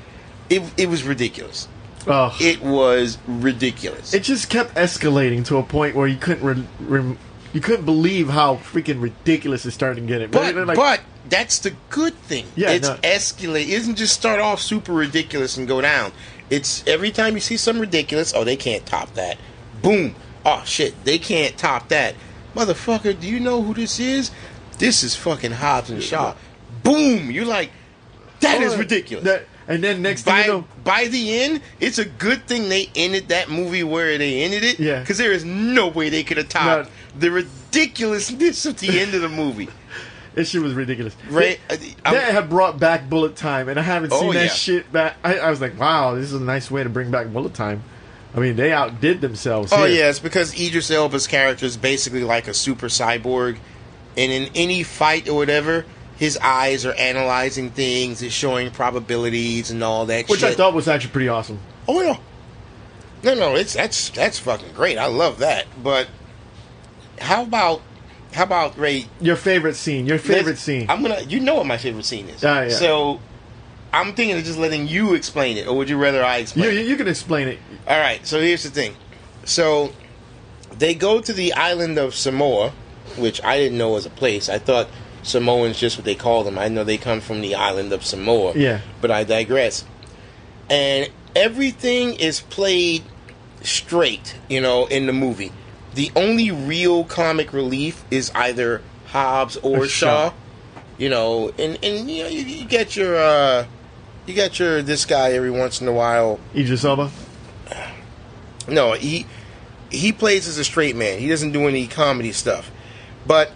[0.49, 1.69] It, it was ridiculous.
[2.07, 4.15] Oh, it, was ridiculous.
[4.15, 7.19] It just kept escalating to a point where you couldn't re- rem
[7.53, 10.21] you couldn't believe how freaking ridiculous it started to get.
[10.21, 12.45] It, but like, but that's the good thing.
[12.55, 12.97] Yeah, it's no.
[12.97, 13.69] escalate.
[13.69, 16.13] It doesn't just start off super ridiculous and go down.
[16.51, 18.35] It's every time you see something ridiculous.
[18.35, 19.39] Oh, they can't top that.
[19.87, 20.15] Boom.
[20.45, 22.15] Oh shit, they can't top that.
[22.55, 24.31] Motherfucker, do you know who this is?
[24.79, 26.35] This is fucking Hobbs and Shaw.
[26.83, 27.31] Boom.
[27.31, 27.71] You're like,
[28.41, 29.25] that is oh, ridiculous.
[29.25, 32.89] that- and then next by you know, by the end, it's a good thing they
[32.95, 34.79] ended that movie where they ended it.
[34.79, 35.01] Yeah.
[35.01, 37.21] Because there is no way they could have topped No.
[37.21, 39.69] the ridiculousness of the end of the movie.
[40.35, 41.17] this shit was ridiculous.
[41.29, 41.59] Right?
[41.69, 44.49] They have brought back bullet time, and I haven't Oh, seen that yeah.
[44.53, 45.17] shit back.
[45.25, 47.83] I, I was like, wow, this is a nice way to bring back bullet time.
[48.37, 49.73] I mean, they outdid themselves.
[49.73, 50.01] Oh here.
[50.01, 53.57] yeah, it's because Idris Elba's character is basically like a super cyborg,
[54.17, 55.87] and in any fight or whatever,
[56.19, 60.51] his eyes are analyzing things, is showing probabilities and all that which shit.
[60.51, 61.59] I thought was actually pretty awesome.
[61.89, 62.19] Oh yeah.
[63.23, 64.99] No, no, it's that's that's fucking great.
[64.99, 65.67] I love that.
[65.83, 66.09] But
[67.19, 67.81] how about
[68.33, 69.07] how about Ray?
[69.19, 70.07] Your favorite scene.
[70.07, 70.87] Your favorite scene.
[70.91, 71.23] I'm gonna.
[71.23, 72.45] You know what my favorite scene is.
[72.45, 72.69] Ah, yeah.
[72.69, 73.21] So
[73.97, 76.65] I'm thinking of just letting you explain it, or would you rather I explain?
[76.67, 76.75] you, it?
[76.83, 77.59] you, you can explain it.
[77.89, 78.25] All right.
[78.27, 78.95] So here's the thing.
[79.45, 79.93] So
[80.79, 82.73] they go to the island of Samoa,
[83.17, 84.49] which I didn't know was a place.
[84.49, 84.89] I thought
[85.23, 86.59] Samoans just what they call them.
[86.59, 88.53] I know they come from the island of Samoa.
[88.55, 88.81] Yeah.
[89.01, 89.85] But I digress.
[90.69, 93.05] And everything is played
[93.63, 95.53] straight, you know, in the movie.
[95.95, 100.29] The only real comic relief is either Hobbs or Or Shaw.
[100.31, 100.35] Shaw.
[100.99, 103.67] You know, and and you know you, you get your uh
[104.27, 106.39] you got your this guy every once in a while.
[106.55, 107.11] Idris Elba.
[108.69, 109.27] No, he
[109.91, 111.19] he plays as a straight man.
[111.19, 112.71] He doesn't do any comedy stuff.
[113.27, 113.53] But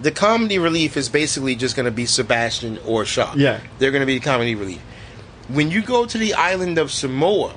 [0.00, 3.34] the comedy relief is basically just going to be Sebastian or Shaw.
[3.36, 3.60] Yeah.
[3.78, 4.80] They're going to be the comedy relief.
[5.48, 7.54] When you go to the island of Samoa,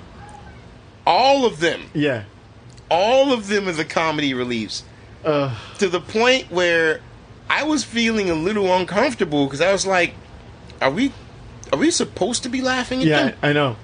[1.05, 2.23] all of them, Yeah.
[2.89, 4.83] all of them are the comedy reliefs.
[5.23, 6.99] Uh, To the point where
[7.49, 10.13] I was feeling a little uncomfortable because I was like,
[10.81, 11.13] are we
[11.73, 13.37] are we supposed to be laughing at yeah, them?
[13.41, 13.75] I know.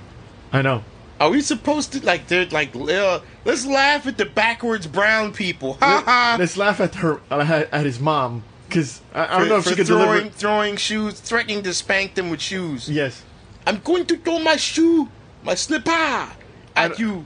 [0.54, 0.84] I know.
[1.20, 5.74] Are we supposed to like they're like uh, let's laugh at the backwards brown people?
[5.82, 6.36] Ha ha.
[6.40, 9.76] Let's laugh at her at at his mom because I, I don't know if she
[9.76, 10.30] could throwing deliver.
[10.30, 12.88] throwing shoes, threatening to spank them with shoes.
[12.88, 13.24] Yes,
[13.66, 15.10] I'm going to throw my shoe,
[15.44, 16.30] my slipper at
[16.76, 17.26] don't- you.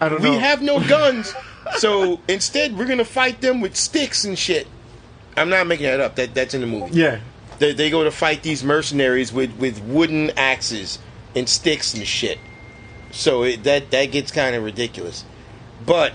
[0.00, 0.34] I don't We know.
[0.36, 1.34] We have no guns,
[1.78, 4.68] so instead we're gonna fight them with sticks and shit.
[5.36, 6.14] I'm not making that up.
[6.14, 6.94] That that's in the movie.
[6.96, 7.18] Yeah,
[7.58, 10.98] They, they go to fight these mercenaries with, with wooden axes
[11.34, 12.38] and sticks and shit.
[13.10, 15.24] So it, that that gets kind of ridiculous.
[15.84, 16.12] But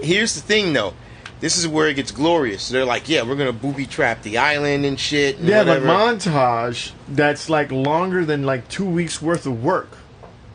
[0.00, 0.94] here's the thing, though.
[1.40, 2.68] This is where it gets glorious.
[2.70, 5.38] They're like, yeah, we're gonna booby trap the island and shit.
[5.38, 5.86] And yeah, but whatever.
[6.18, 9.98] montage that's like longer than like two weeks worth of work.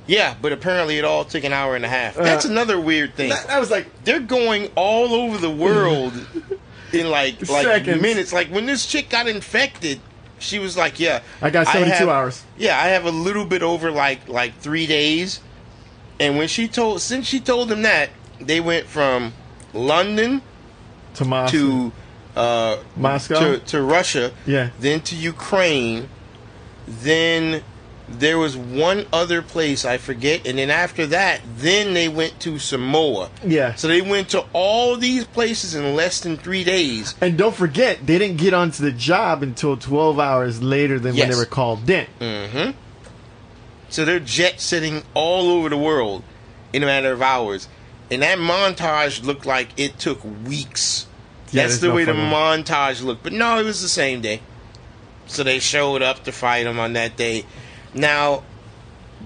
[0.07, 2.15] yeah, but apparently it all took an hour and a half.
[2.15, 3.29] That's Uh, another weird thing.
[3.29, 6.13] That, that was like They're going all over the world
[6.93, 8.01] in like like Seconds.
[8.01, 8.33] minutes.
[8.33, 9.99] Like when this chick got infected,
[10.39, 12.43] she was like, "Yeah, I got 72 hours.
[12.57, 15.39] Yeah, I have a little bit over like like three days."
[16.19, 19.33] And when she told, since she told them that, they went from
[19.73, 20.43] London
[21.15, 21.57] to Moscow.
[21.57, 21.91] to
[22.35, 23.39] uh, Moscow?
[23.39, 24.69] to, to Russia, Yeah.
[24.79, 26.09] then to Ukraine,
[26.87, 27.63] then
[28.19, 32.59] there was one other place I forget, and then after that, then they went to
[32.59, 33.29] Samoa.
[33.45, 33.75] Yeah.
[33.75, 37.15] So they went to all these places in less than three days.
[37.21, 41.29] And don't forget, they didn't get onto the job until 12 hours later than when
[41.29, 42.07] they were called in.
[42.19, 42.71] Mm-hmm.
[43.89, 46.23] So they're jet setting all over the world
[46.73, 47.67] in a matter of hours.
[48.09, 51.07] And that montage looked like it took weeks.
[51.51, 53.23] Yeah, That's the no way the montage looked.
[53.23, 54.41] But no, it was the same day.
[55.27, 57.45] So they showed up to fight him on that day.
[57.93, 58.43] Now,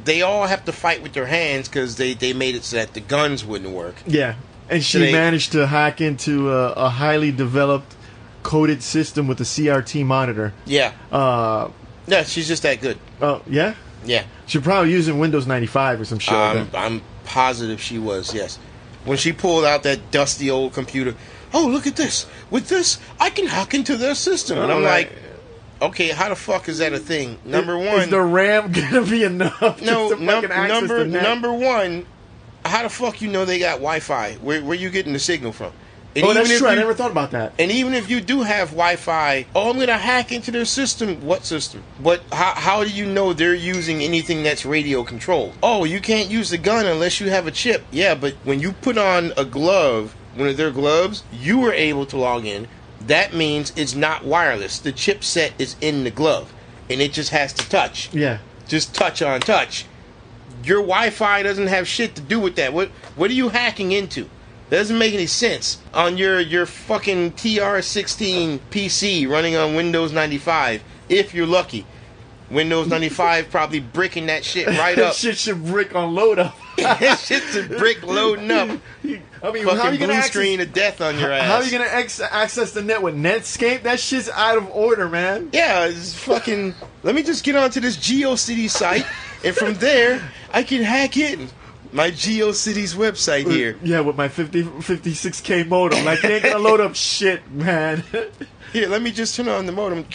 [0.04, 2.93] they all have to fight with their hands because they, they made it so that
[2.93, 3.95] the guns wouldn't work.
[4.06, 4.36] Yeah.
[4.69, 7.95] And she they- managed to hack into a, a highly developed
[8.43, 10.54] coded system with a CRT monitor.
[10.65, 10.91] Yeah.
[11.12, 11.69] Uh,
[12.08, 12.97] Yeah, she's just that good.
[13.21, 13.75] oh, yeah?
[14.06, 14.23] Yeah.
[14.45, 18.60] She's probably using Windows 95 or some shit like I'm, positive she was, yes.
[19.04, 21.15] When she pulled out that dusty old computer,
[21.54, 22.28] oh, look at this.
[22.51, 24.60] With this, I can hack into their system.
[24.60, 25.12] And I'm like,
[25.81, 27.38] okay, how the fuck is that a thing?
[27.45, 32.05] Number one, Is the RAM gonna be enough no, num- access number, number one,
[32.63, 34.33] how the fuck you know they got Wi Fi?
[34.35, 35.71] Where, where you getting the signal from?
[36.15, 36.67] And Oh, that's true.
[36.67, 37.53] I never thought about that.
[37.59, 41.21] And even if you do have Wi-Fi, oh, I'm gonna hack into their system.
[41.25, 41.83] What system?
[42.01, 45.53] But how, how do you know they're using anything that's radio controlled?
[45.61, 47.83] Oh, you can't use the gun unless you have a chip.
[47.91, 52.05] Yeah, but when you put on a glove, one of their gloves, you were able
[52.05, 52.69] to log in.
[53.08, 54.80] That means it's not wireless.
[54.80, 56.54] The chipset is in the glove,
[56.89, 58.13] and it just has to touch.
[58.13, 58.39] Yeah.
[58.68, 59.86] Just touch on touch.
[60.63, 62.74] Your Wi-Fi doesn't have shit to do with that.
[62.74, 64.30] What What are you hacking into?
[64.70, 70.84] That doesn't make any sense on your your fucking TR16 PC running on Windows 95.
[71.08, 71.86] If you're lucky,
[72.51, 75.13] Windows 95 probably bricking that shit right That up.
[75.15, 76.55] shit should brick on load up.
[76.77, 78.69] that shit's a brick loading up.
[79.41, 81.45] I mean, how are you blue gonna access, screen of death on your ass.
[81.47, 83.84] How are you gonna ex- access the net with Netscape?
[83.84, 85.49] That shit's out of order, man.
[85.53, 86.75] Yeah, it's fucking.
[87.03, 89.05] Let me just get onto this GeoCities site,
[89.43, 90.21] and from there
[90.53, 91.49] I can hack in
[91.91, 93.77] my GeoCities website uh, here.
[93.81, 96.03] Yeah, with my 50, 56k modem.
[96.03, 98.03] Like, it ain't gonna load up shit, man.
[98.75, 100.05] Here, let me just turn on the modem.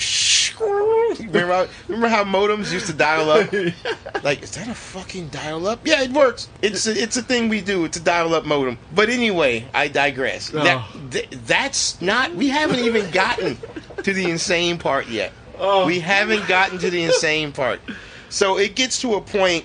[1.18, 3.50] Remember how, remember how modems used to dial up?
[4.22, 5.80] Like, is that a fucking dial up?
[5.86, 6.50] Yeah, it works.
[6.60, 7.86] It's a, it's a thing we do.
[7.86, 8.76] It's a dial up modem.
[8.94, 10.52] But anyway, I digress.
[10.52, 10.62] Oh.
[10.62, 11.00] That, Oh.
[11.10, 12.34] th- that's not.
[12.34, 13.56] We haven't even gotten
[14.02, 15.32] to the insane part yet.
[15.58, 15.86] Oh.
[15.86, 17.80] We haven't gotten to the insane part.
[18.28, 19.64] So it gets to a point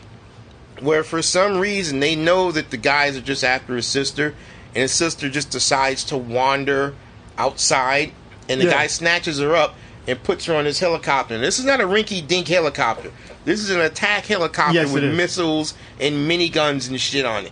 [0.79, 4.35] where, for some reason, they know that the guys are just after his sister,
[4.69, 6.95] and his sister just decides to wander
[7.37, 8.13] outside,
[8.49, 8.71] and the Yeah.
[8.71, 9.75] guy snatches her up
[10.07, 11.35] and puts her on his helicopter.
[11.35, 13.11] And this is not a rinky dink helicopter.
[13.43, 17.51] This is an attack helicopter Yes, with missiles and miniguns and shit on it.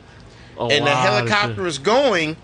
[0.60, 2.38] A and the helicopter is going,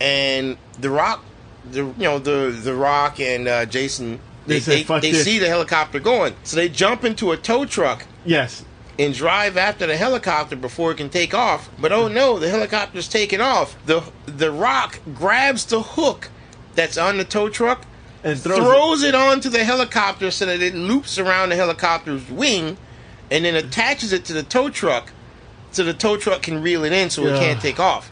[0.00, 1.24] and the rock,
[1.70, 4.20] the you know the the rock and uh, Jason.
[4.46, 8.06] They They, they, they see the helicopter going, so they jump into a tow truck
[8.24, 8.64] Yes.
[8.98, 11.68] and drive after the helicopter before it can take off.
[11.78, 13.76] But oh no, the helicopter's taking off.
[13.84, 16.30] The the rock grabs the hook
[16.78, 17.82] that's on the tow truck,
[18.24, 19.14] And throws, throws, it.
[19.14, 22.76] onto the helicopter so that it loops around the helicopter's wing,
[23.30, 25.12] and then attaches it to the tow truck,
[25.72, 28.10] so the tow truck can reel it in so it can't take off.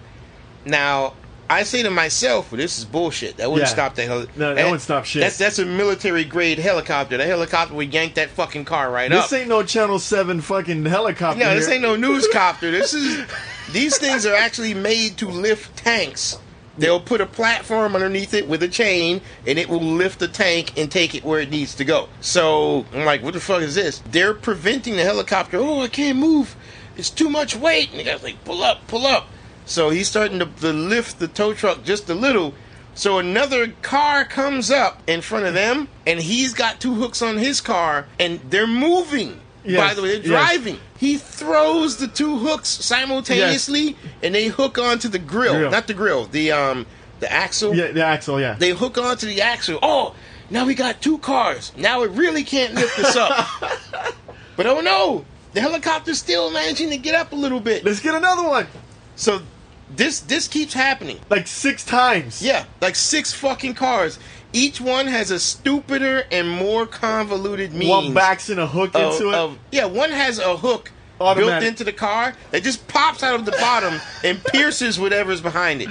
[0.65, 1.15] Now.
[1.49, 3.37] I say to myself, well, this is bullshit.
[3.37, 3.73] That wouldn't Yeah.
[3.73, 4.27] stop the hell.
[4.35, 5.23] No, that wouldn't stop shit.
[5.23, 7.17] That's that's a military grade helicopter.
[7.19, 9.31] The helicopter would yank that fucking car right This up.
[9.31, 11.39] This ain't no Channel Seven fucking helicopter.
[11.39, 11.75] No, this here.
[11.75, 12.73] ain't no newscopter.
[12.73, 13.25] This is
[13.71, 16.37] these things are actually made to lift tanks.
[16.79, 20.79] They'll put a platform underneath it with a chain, and it will lift the tank
[20.79, 22.09] and take it where it needs to go.
[22.21, 24.03] So I'm like, what the fuck is this?
[24.11, 25.59] They're preventing the helicopter.
[25.59, 26.55] Oh, I can't move.
[26.97, 27.91] It's too much weight.
[27.91, 29.29] And the guy's like, pull up, pull up.
[29.65, 32.55] So he's starting to, to lift the tow truck just a little.
[32.95, 37.37] So another car comes up in front of them, and he's got two hooks on
[37.37, 39.41] his car, and they're moving.
[39.67, 40.49] By the way, they're yes.
[40.49, 40.79] driving.
[40.99, 45.55] He throws the two hooks simultaneously, and they hook onto the grill.
[45.55, 45.71] Grill.
[45.71, 46.87] Not the grill, the um,
[47.21, 47.75] the axle.
[47.75, 48.41] Yeah, the axle.
[48.41, 48.55] Yeah.
[48.55, 49.79] They hook onto the axle.
[49.83, 50.15] Oh,
[50.51, 51.73] now we got two cars.
[51.77, 53.49] Now it really can't lift us up.
[54.57, 57.85] but oh no, the helicopter's still managing to get up a little bit.
[57.85, 58.67] Let's get another one.
[59.17, 59.41] So
[59.91, 61.19] this this keeps happening.
[61.31, 62.43] Like six times.
[62.43, 64.19] Yeah, like six fucking cars.
[64.53, 67.91] Each one has a stupider and more convoluted means.
[67.91, 69.35] One backs in a hook of- into it.
[69.35, 73.45] of- yeah, one has a hook built into the car that just pops out of
[73.45, 75.89] the bottom and pierces whatever's behind it.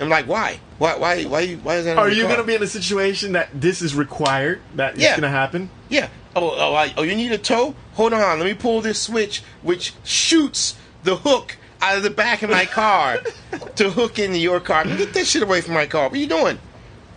[0.00, 0.60] I'm like, why?
[0.78, 0.96] Why?
[0.96, 1.24] Why?
[1.24, 1.54] Why?
[1.54, 1.98] Why is that?
[1.98, 4.60] Are you going to be in a situation that this is required?
[4.76, 5.10] That it's Yeah.
[5.10, 5.70] going to happen?
[5.88, 6.08] Yeah.
[6.36, 7.74] Oh, oh, I, oh, you need a tow?
[7.94, 8.38] Hold on.
[8.38, 12.64] Let me pull this switch, which shoots the hook out of the back of my
[12.64, 13.18] car
[13.76, 14.84] to hook into your car.
[14.84, 16.04] Get that shit away from my car.
[16.04, 16.60] What are you doing?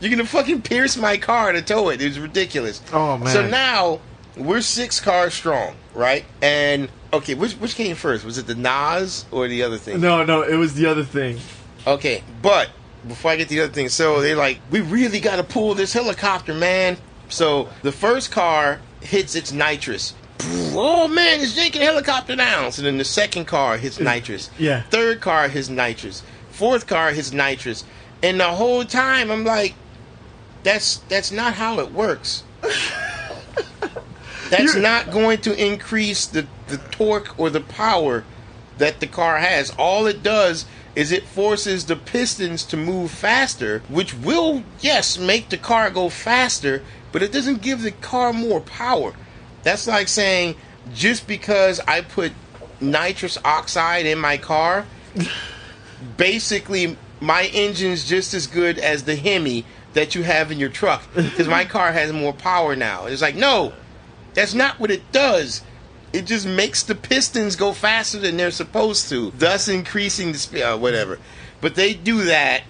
[0.01, 2.01] You're gonna fucking pierce my car to tow it.
[2.01, 2.81] It's ridiculous.
[2.91, 3.27] Oh, man.
[3.29, 3.99] So now
[4.35, 6.25] we're six cars strong, right?
[6.41, 8.25] And okay, which which came first?
[8.25, 10.01] Was it the NOS or the other thing?
[10.01, 11.39] No, no, it was the other thing.
[11.85, 12.69] Okay, but
[13.07, 15.73] before I get to the other thing, so they're like, we really got to pull
[15.75, 16.97] this helicopter, man.
[17.29, 20.13] So the first car hits its nitrous.
[20.73, 22.71] Oh man, it's yanking helicopter down.
[22.71, 24.49] So then the second car hits nitrous.
[24.57, 24.81] yeah.
[24.83, 26.23] Third car hits nitrous.
[26.49, 27.83] Fourth car hits nitrous.
[28.23, 29.75] And the whole time I'm like,
[30.63, 32.43] that's that's not how it works.
[34.49, 38.25] That's You're- not going to increase the, the torque or the power
[38.77, 39.69] that the car has.
[39.71, 45.47] All it does is it forces the pistons to move faster, which will, yes, make
[45.49, 49.13] the car go faster, but it doesn't give the car more power.
[49.63, 50.55] That's like saying
[50.93, 52.33] just because I put
[52.81, 54.85] nitrous oxide in my car,
[56.17, 61.03] basically my engine's just as good as the Hemi that you have in your truck
[61.13, 63.05] because my car has more power now.
[63.05, 63.73] It's like, no,
[64.33, 65.61] that's not what it does.
[66.13, 70.61] It just makes the pistons go faster than they're supposed to, thus increasing the speed.
[70.63, 71.19] Uh, whatever.
[71.61, 72.63] But they do that.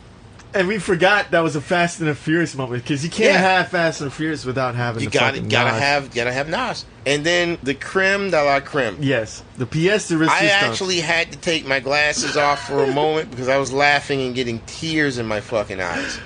[0.53, 3.37] And we forgot that was a Fast and the Furious moment because you can't Yeah.
[3.37, 5.79] have Fast and Furious without having You the gotta gotta NOS.
[5.79, 8.97] have gotta have NOS, and then the creme de la creme.
[8.99, 10.29] Yes, the pièce de resistance.
[10.29, 14.21] I actually had to take my glasses off for a moment because I was laughing
[14.23, 16.19] and getting tears in my fucking eyes.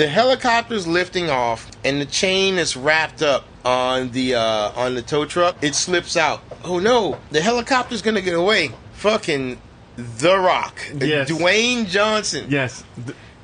[0.00, 5.02] The helicopter's lifting off, and the chain is wrapped up on the uh, on the
[5.02, 5.56] tow truck.
[5.60, 6.40] It slips out.
[6.64, 7.18] Oh no!
[7.32, 8.70] The helicopter's gonna get away.
[8.94, 9.60] Fucking
[9.96, 11.30] The Rock, Yes.
[11.30, 12.82] Dwayne Johnson, Yes.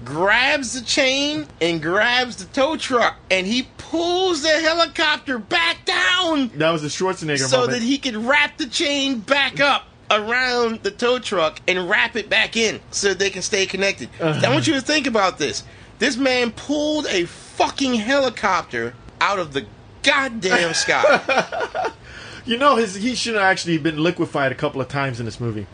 [0.03, 6.49] Grabs the chain and grabs the tow truck, and he pulls the helicopter back down
[6.55, 7.75] That was a Schwarzenegger so moment.
[7.75, 12.17] So that he could wrap the chain back up around the tow truck and wrap
[12.17, 14.09] it back in so they can stay connected.
[14.19, 14.41] Uh-huh.
[14.47, 15.63] I want you to think about this.
[15.99, 19.67] This man pulled a fucking helicopter out of the
[20.03, 21.91] goddamn sky.
[22.45, 25.41] you know, his he should have actually been liquefied a couple of times in this
[25.41, 25.67] movie.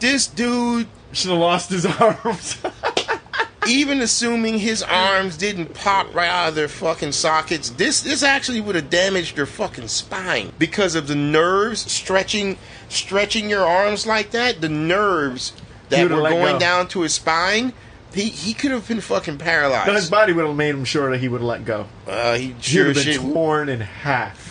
[0.00, 2.58] this dude, Should have lost his arms.
[3.68, 8.60] even assuming his arms didn't pop right out of their fucking sockets, this this actually
[8.60, 12.56] would have damaged their fucking spine because of the nerves stretching
[12.88, 14.60] stretching your arms like that.
[14.60, 15.52] The nerves
[15.88, 16.58] that were going go.
[16.60, 17.72] down to his spine.
[18.16, 19.88] He he could have been fucking paralyzed.
[19.88, 21.86] No, his body would have made him sure that he would have let go.
[22.06, 24.46] Uh, he He would sure have been torn in half.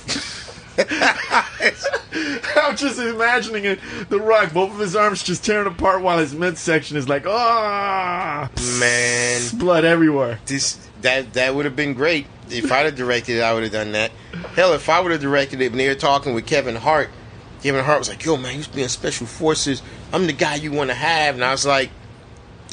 [2.58, 3.80] I'm just imagining it.
[4.10, 8.50] The Rock, both of his arms just tearing apart while his midsection is like, ah,
[8.80, 10.40] Man, blood everywhere.
[10.46, 13.42] this that that would have been great if I'd have directed it.
[13.42, 14.12] I would have done that.
[14.56, 17.10] Hell, if I would have directed it, when they were talking with Kevin Hart,
[17.64, 19.82] Kevin Hart was like, "Yo, man, you used to be in Special Forces.
[20.14, 21.90] I'm the guy you want to have." And I was like,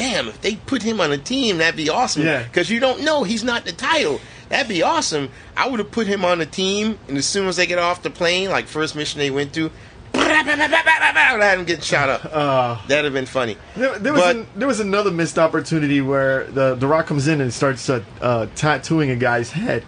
[0.02, 2.42] "Damn, if they put him on a team, that'd be awesome." Yeah.
[2.42, 4.20] Because you don't know he's not the title.
[4.48, 5.30] That'd be awesome.
[5.56, 8.02] I would have put him on a team, and as soon as they get off
[8.02, 9.70] the plane, like first mission they went to,
[10.14, 10.46] had
[11.58, 12.24] him getting shot up.
[12.30, 13.56] Uh, That'd have been funny.
[13.76, 17.28] there, there was But- an, there was another missed opportunity where the the Rock comes
[17.28, 19.84] in and starts uh, uh, tattooing a guy's head,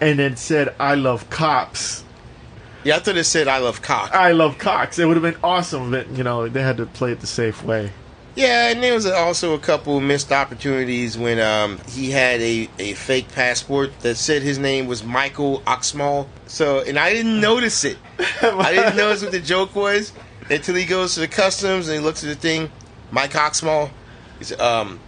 [0.00, 2.04] and then said "I love cops."
[2.84, 4.14] Yeah, I thought it said I love cock.
[4.14, 4.98] I love cocks.
[4.98, 7.62] It would have been awesome, but you know they had to play it the safe
[7.64, 7.92] way.
[8.36, 12.92] Yeah, and there was also a couple missed opportunities when um, he had a, a
[12.92, 16.28] fake passport that said his name was Michael Oxmall.
[16.46, 17.96] So, and I didn't notice it.
[18.42, 20.12] I didn't notice what the joke was
[20.50, 22.70] until he goes to the customs and he looks at the thing,
[23.10, 25.00] Mike said, um,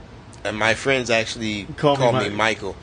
[0.45, 2.77] and my friends actually Call call, me me, Michael.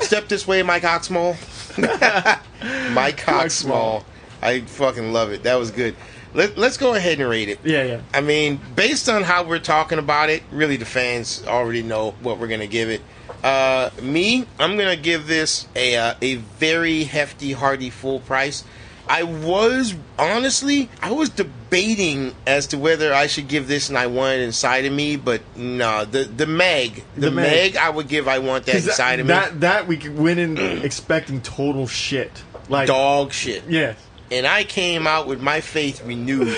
[0.00, 1.36] Step this way, Mike Oxmall.
[2.92, 4.04] Mike Oxmall.
[4.42, 5.42] I fucking love it.
[5.44, 5.96] That was good.
[6.32, 7.58] Let, let's go ahead and rate it.
[7.64, 8.00] Yeah, yeah.
[8.14, 12.38] I mean, based on how we're talking about it, really the fans already know what
[12.38, 13.00] we're gonna give it.
[13.42, 18.64] Uh, me, I'm gonna give this a uh, a very hefty, hearty full price.
[19.08, 24.06] I was honestly, I was debating as to whether I should give this an I
[24.06, 27.74] Want It Inside of Me, but no, the the Meg, the, The Meg.
[27.74, 27.76] Meg.
[27.76, 29.32] I would give I Want that Inside that, of Me.
[29.32, 32.30] that that we went in expecting total shit.
[32.68, 33.64] Like Dog shit.
[33.68, 33.96] Yes.
[34.30, 36.56] And I came out with my faith renewed.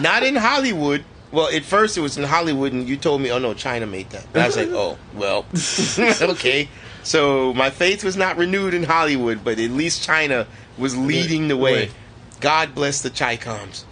[0.00, 1.04] Not in Hollywood.
[1.32, 4.10] Well, at first it was in Hollywood, and you told me, "Oh no, China made
[4.10, 5.44] that." And I was like, "Oh, well,
[6.30, 6.68] okay."
[7.02, 10.46] So my faith was not renewed in Hollywood, but at least China
[10.78, 11.90] was leading the way.
[12.40, 13.84] God bless the Chicoms.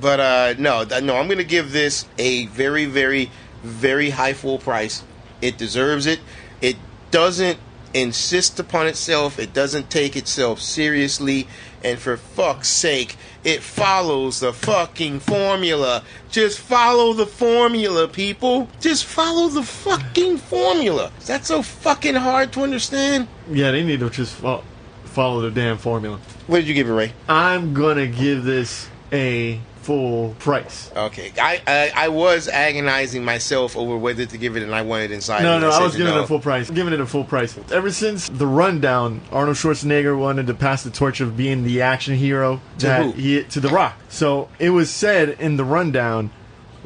[0.00, 3.30] But uh, no, no, I'm going to give this a very, very,
[3.62, 5.02] very high full price.
[5.40, 6.20] It deserves it.
[6.60, 6.76] It
[7.10, 7.58] doesn't
[7.94, 9.38] insist upon itself.
[9.38, 11.46] It doesn't take itself seriously.
[11.84, 16.04] And for fuck's sake, it follows the fucking formula.
[16.30, 18.68] Just follow the formula, people.
[18.80, 21.10] Just follow the fucking formula.
[21.18, 23.26] Is that so fucking hard to understand?
[23.50, 24.62] Yeah, they need to just fo-
[25.04, 26.20] follow the damn formula.
[26.46, 27.12] What did you give it, Ray?
[27.28, 30.90] I'm gonna give this a full price.
[30.96, 35.10] Okay, I, I I was agonizing myself over whether to give it and I wanted
[35.10, 35.42] inside.
[35.42, 36.20] No, no, I was giving no.
[36.20, 36.70] it a full price.
[36.70, 37.58] Giving it a full price.
[37.70, 42.14] Ever since the rundown, Arnold Schwarzenegger wanted to pass the torch of being the action
[42.14, 43.12] hero To that who?
[43.12, 43.96] he to The Rock.
[44.08, 46.30] So it was said in the rundown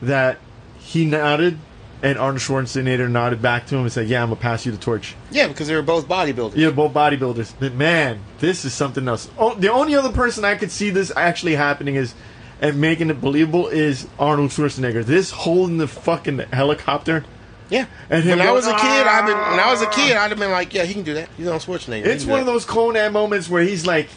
[0.02, 0.38] that
[0.78, 1.58] he nodded,
[2.02, 4.78] and Arnold Schwarzenegger nodded back to him and said, "Yeah, I'm gonna pass you the
[4.78, 6.56] torch." Yeah, because they were both bodybuilders.
[6.56, 7.54] Yeah, both bodybuilders.
[7.58, 9.28] But man, this is something else.
[9.38, 12.14] Oh, the only other person I could see this actually happening is
[12.60, 15.04] and making it believable is Arnold Schwarzenegger.
[15.04, 17.24] This holding the fucking helicopter.
[17.68, 17.86] Yeah.
[18.08, 20.30] And when I was a kid, I've been when I was a "Ah." kid, I'd
[20.30, 21.28] have been like, yeah, he can do that.
[21.36, 22.06] He's on Schwarzenegger.
[22.06, 24.08] It's one of those Conan moments where he's like,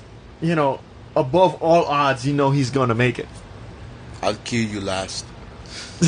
[0.41, 0.79] you know,
[1.15, 3.27] above all odds, you know he's gonna make it.
[4.21, 5.25] I'll kill you last.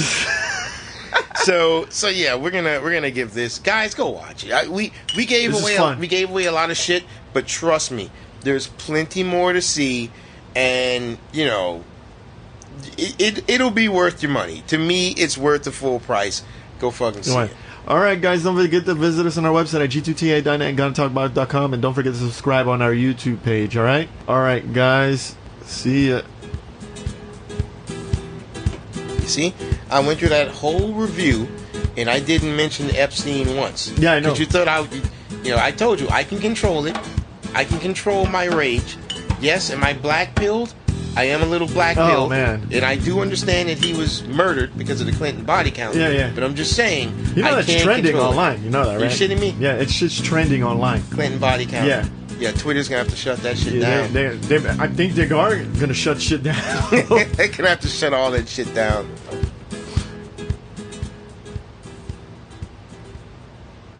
[1.36, 4.52] so so yeah, we're gonna we're gonna give this guys go watch it.
[4.52, 7.04] I, we we gave This away a, we gave away a lot of shit,
[7.34, 8.12] but trust me,
[8.42, 10.12] there's plenty more to see,
[10.56, 11.84] and you know,
[12.98, 14.64] it, it it'll be worth your money.
[14.68, 16.44] To me, it's worth the full price.
[16.80, 17.50] Go fucking see Right.
[17.52, 17.58] it.
[17.88, 21.74] All right, guys, don't forget to visit us on our website at g2ta.net and gonnatalkabout.com,
[21.74, 23.76] and don't forget to subscribe on our YouTube page.
[23.76, 26.22] All right, all right, guys, see ya.
[29.22, 29.54] You see,
[29.90, 31.48] I went through that whole review,
[31.98, 33.92] and I didn't mention Epstein once.
[33.98, 34.34] Yeah, I know.
[34.36, 35.10] You thought I, would-
[35.44, 36.98] you know, I told you I can control it.
[37.56, 38.98] I can control my rage.
[39.42, 40.74] Yes, am I black pilled?
[41.16, 42.30] I am a little black Oh, pilled.
[42.30, 42.68] man.
[42.72, 45.95] And I do understand that he was murdered because of the Clinton body count.
[45.95, 46.32] Yeah, yeah.
[46.34, 48.20] But I'm just saying, You know I trending it.
[48.20, 48.64] online.
[48.64, 49.12] You know that, Are you right?
[49.12, 49.55] shitting me?
[49.59, 51.03] Yeah, it's just trending online.
[51.12, 51.88] Clinton body count.
[51.88, 52.07] Yeah.
[52.39, 54.14] Yeah, Twitter's gonna have to shut that shit Yeah, down.
[54.14, 56.55] they, they, they, I think they are gonna shut shit down.
[56.91, 57.03] They're
[57.49, 59.07] gonna have to shut all that shit down.